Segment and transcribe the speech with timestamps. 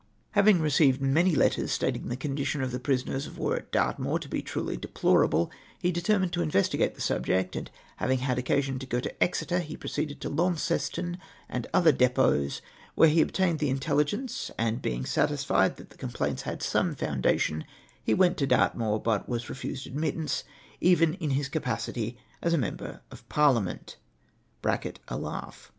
[0.31, 4.27] "Having received many letters stating the condition of the prisoners of war at Dartmoor to
[4.27, 8.99] be truly deplorable, he determined to investigate the subject; and, having had occasion to go
[8.99, 12.63] to Exeter, he proceeded to Launceston and other depots,
[12.95, 17.63] whence he obtained the intelligence, and, being satisfied that the complaints had some foundation,
[18.03, 20.43] he went to Dartmoor; but was refused admittance,
[20.79, 23.97] even in his capa city as a member of Parliament
[24.65, 25.69] (a laugh).